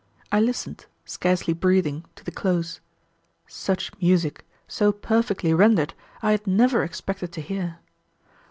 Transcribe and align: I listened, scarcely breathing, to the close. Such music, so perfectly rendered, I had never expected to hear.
I 0.31 0.39
listened, 0.39 0.87
scarcely 1.05 1.53
breathing, 1.53 2.05
to 2.15 2.23
the 2.23 2.31
close. 2.31 2.79
Such 3.45 3.91
music, 4.01 4.43
so 4.67 4.91
perfectly 4.91 5.53
rendered, 5.53 5.93
I 6.23 6.31
had 6.31 6.47
never 6.47 6.81
expected 6.83 7.31
to 7.33 7.41
hear. 7.41 7.77